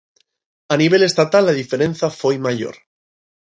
A 0.73 0.77
nivel 0.81 1.03
estatal 1.09 1.43
a 1.47 1.57
diferenza 1.61 2.07
foi 2.19 2.35
maior. 2.45 2.75